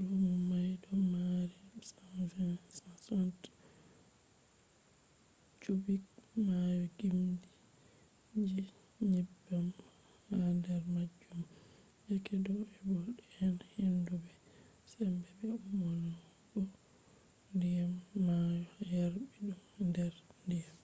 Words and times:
luno 0.00 0.32
mai 0.48 0.72
do 0.82 0.92
maari 1.12 1.56
120-160 3.06 3.48
cubic 5.62 6.04
maayo 6.46 6.84
gimdi 6.98 7.44
je 8.48 8.62
nyebbam 9.10 9.66
ha 10.26 10.38
der 10.64 10.82
majum 10.94 11.40
yake 12.08 12.34
do’e 12.44 12.64
bo 12.88 12.98
den 13.20 13.56
hendu 13.86 14.14
be 14.24 14.32
sembe 14.92 15.28
be 15.38 15.46
ummugo 15.68 16.60
diyam 17.60 17.92
maayo 18.26 18.66
yarbi 18.92 19.26
dum 19.72 19.86
der 19.96 20.14
diyam 20.50 20.78